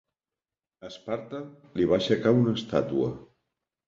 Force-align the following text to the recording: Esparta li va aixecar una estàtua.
Esparta 0.87 1.41
li 1.79 1.85
va 1.91 1.97
aixecar 1.99 2.31
una 2.39 2.55
estàtua. 2.61 3.11